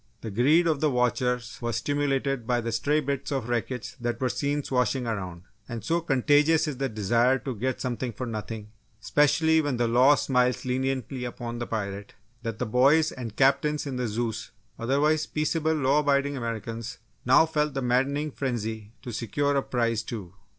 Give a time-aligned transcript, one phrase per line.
[0.21, 4.29] The greed of the watchers was stimulated by the stray bits of wreckage that were
[4.29, 9.61] seen swashing around, and so contagious is the desire to get something for nothing, especially
[9.61, 14.07] when the law smiles leniently upon the pirate, that the boys and Captains in the
[14.07, 20.01] Zeus otherwise peaceable law abiding Americans, now felt the maddening frenzy to secure a prize,
[20.01, 20.33] too.